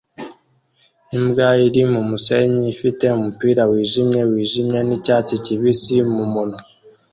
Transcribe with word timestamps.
Imbwa 1.17 1.47
iri 1.65 1.83
mumusenyi 1.91 2.61
ifite 2.73 3.05
umupira 3.17 3.61
wijimye 3.71 4.21
wijimye 4.29 4.79
nicyatsi 4.87 5.35
kibisi 5.45 5.95
mumunwa 6.13 6.59